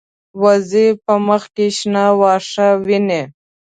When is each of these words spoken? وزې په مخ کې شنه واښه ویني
وزې 0.41 0.87
په 1.03 1.13
مخ 1.27 1.43
کې 1.55 1.67
شنه 1.77 2.05
واښه 2.19 2.67
ویني 2.85 3.21